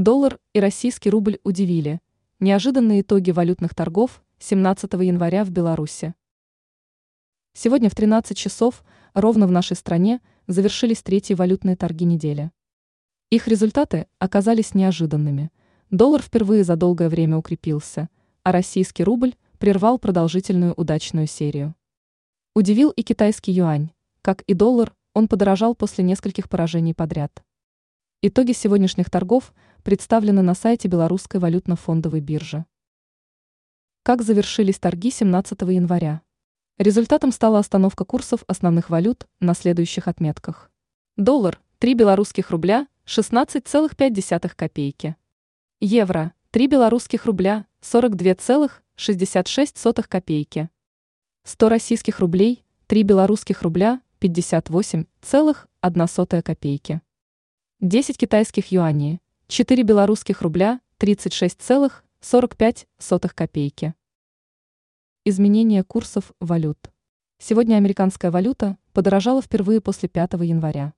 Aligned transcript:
Доллар 0.00 0.38
и 0.54 0.60
российский 0.60 1.10
рубль 1.10 1.40
удивили. 1.44 2.00
Неожиданные 2.38 3.02
итоги 3.02 3.32
валютных 3.32 3.74
торгов 3.74 4.22
17 4.38 4.90
января 4.94 5.44
в 5.44 5.50
Беларуси. 5.50 6.14
Сегодня 7.52 7.90
в 7.90 7.94
13 7.94 8.34
часов 8.34 8.82
ровно 9.12 9.46
в 9.46 9.50
нашей 9.50 9.76
стране 9.76 10.22
завершились 10.46 11.02
третьи 11.02 11.34
валютные 11.34 11.76
торги 11.76 12.06
недели. 12.06 12.50
Их 13.28 13.46
результаты 13.46 14.06
оказались 14.18 14.72
неожиданными. 14.74 15.50
Доллар 15.90 16.22
впервые 16.22 16.64
за 16.64 16.76
долгое 16.76 17.10
время 17.10 17.36
укрепился, 17.36 18.08
а 18.42 18.52
российский 18.52 19.04
рубль 19.04 19.34
прервал 19.58 19.98
продолжительную 19.98 20.72
удачную 20.72 21.26
серию. 21.26 21.74
Удивил 22.54 22.88
и 22.88 23.02
китайский 23.02 23.52
юань. 23.52 23.90
Как 24.22 24.40
и 24.46 24.54
доллар, 24.54 24.94
он 25.12 25.28
подорожал 25.28 25.74
после 25.74 26.04
нескольких 26.04 26.48
поражений 26.48 26.94
подряд. 26.94 27.44
Итоги 28.22 28.52
сегодняшних 28.52 29.08
торгов 29.08 29.54
представлены 29.82 30.42
на 30.42 30.54
сайте 30.54 30.88
Белорусской 30.88 31.40
валютно-фондовой 31.40 32.20
биржи. 32.20 32.66
Как 34.02 34.20
завершились 34.20 34.78
торги 34.78 35.10
17 35.10 35.58
января? 35.62 36.20
Результатом 36.76 37.32
стала 37.32 37.60
остановка 37.60 38.04
курсов 38.04 38.44
основных 38.46 38.90
валют 38.90 39.26
на 39.40 39.54
следующих 39.54 40.06
отметках. 40.06 40.70
Доллар– 41.16 41.62
3 41.78 41.94
белорусских 41.94 42.50
рубля 42.50 42.88
16,5 43.06 44.54
копейки. 44.54 45.16
Евро– 45.80 46.34
3 46.50 46.66
белорусских 46.66 47.24
рубля 47.24 47.64
42,66 47.80 50.02
копейки. 50.06 50.68
100 51.44 51.68
российских 51.70 52.18
рублей– 52.18 52.66
3 52.86 53.02
белорусских 53.02 53.62
рубля 53.62 54.02
58,1 54.20 56.42
копейки. 56.42 57.00
10 57.82 58.18
китайских 58.18 58.72
юаней, 58.72 59.22
4 59.48 59.82
белорусских 59.84 60.42
рубля, 60.42 60.82
36,45 60.98 63.34
копейки. 63.34 63.94
Изменение 65.24 65.82
курсов 65.82 66.32
валют. 66.40 66.76
Сегодня 67.38 67.76
американская 67.76 68.30
валюта 68.30 68.76
подорожала 68.92 69.40
впервые 69.40 69.80
после 69.80 70.10
5 70.10 70.34
января. 70.42 70.92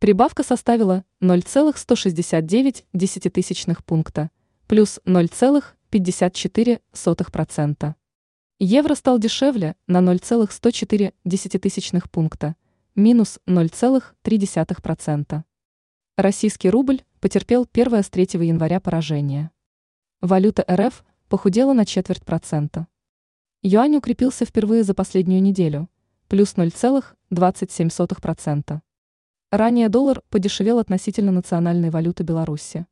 Прибавка 0.00 0.42
составила 0.42 1.04
0,169 1.20 2.86
десятитысячных 2.92 3.84
пункта, 3.84 4.32
плюс 4.66 4.98
0,54%. 5.04 7.94
Евро 8.58 8.94
стал 8.96 9.20
дешевле 9.20 9.76
на 9.86 10.00
0,104 10.00 11.14
десятитысячных 11.24 12.10
пункта, 12.10 12.56
минус 12.96 13.38
0,3%. 13.46 15.44
Российский 16.20 16.68
рубль 16.68 17.00
потерпел 17.20 17.64
первое 17.64 18.02
с 18.02 18.10
3 18.10 18.24
января 18.46 18.78
поражение. 18.78 19.50
Валюта 20.20 20.66
РФ 20.70 21.02
похудела 21.30 21.72
на 21.72 21.86
четверть 21.86 22.26
процента. 22.26 22.88
Юань 23.62 23.96
укрепился 23.96 24.44
впервые 24.44 24.82
за 24.82 24.92
последнюю 24.92 25.40
неделю, 25.40 25.88
плюс 26.28 26.56
0,27%. 26.56 28.80
Ранее 29.50 29.88
доллар 29.88 30.20
подешевел 30.28 30.78
относительно 30.78 31.32
национальной 31.32 31.88
валюты 31.88 32.22
Беларуси. 32.22 32.86